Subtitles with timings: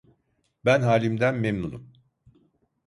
[0.65, 1.93] Ben halimden memnunum.